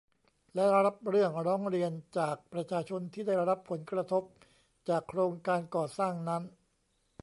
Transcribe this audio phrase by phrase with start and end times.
[0.53, 4.23] และรับเรื่องร้องเรียนจากประชาชนที่ได้รับผลกระทบ
[4.89, 6.43] จากโครงการก่อสร้างนั้น